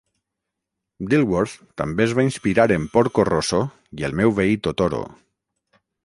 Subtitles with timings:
[1.09, 1.51] Dilworth
[1.81, 3.59] també es va inspirar en "Porco Rosso"
[4.01, 5.03] i "El meu veí Totoro".